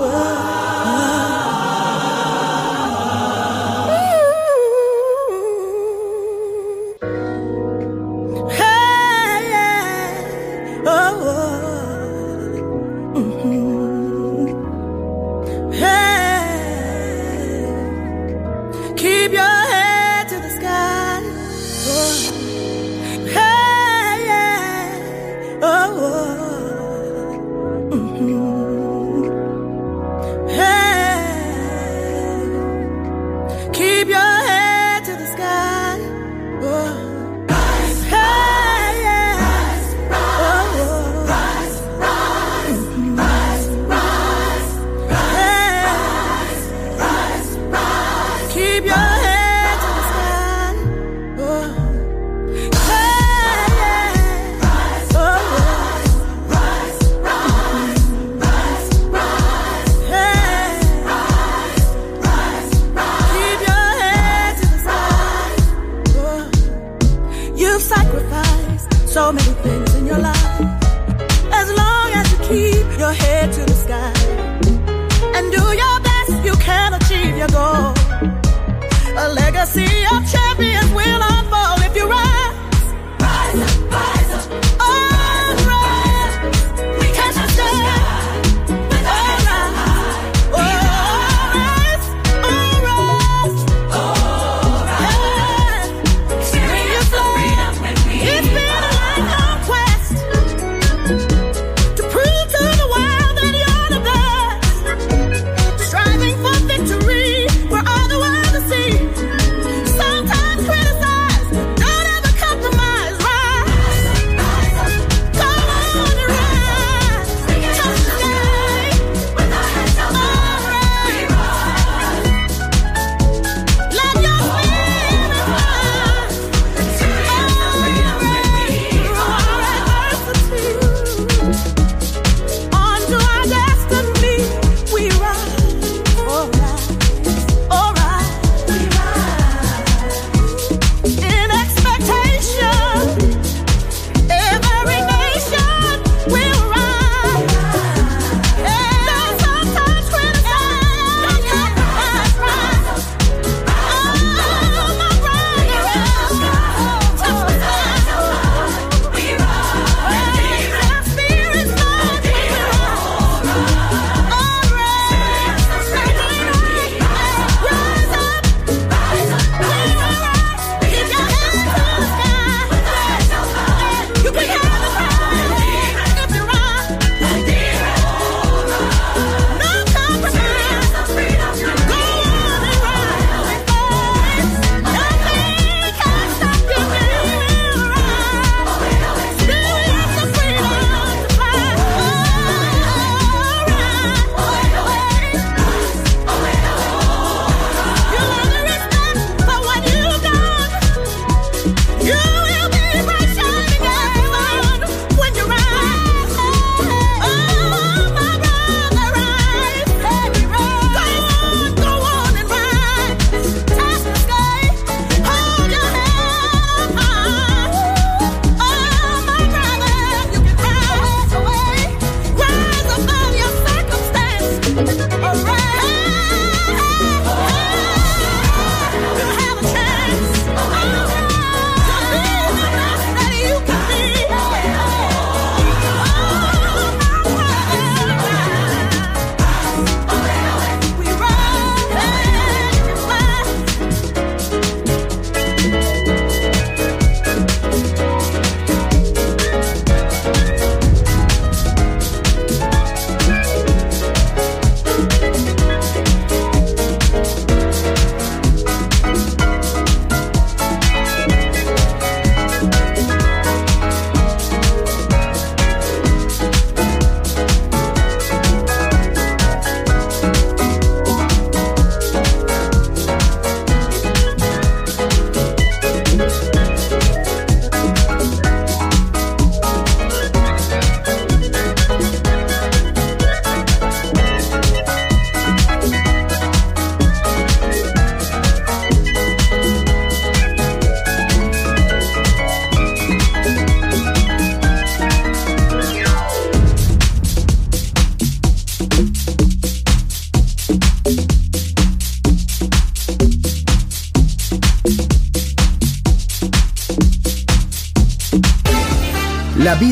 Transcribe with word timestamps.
Oh. 0.00 0.27